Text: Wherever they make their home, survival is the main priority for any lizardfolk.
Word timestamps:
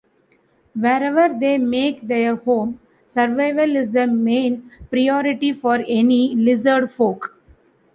Wherever 0.75 1.37
they 1.39 1.59
make 1.59 2.07
their 2.07 2.35
home, 2.37 2.79
survival 3.05 3.75
is 3.75 3.91
the 3.91 4.07
main 4.07 4.71
priority 4.89 5.53
for 5.53 5.83
any 5.87 6.33
lizardfolk. 6.35 7.31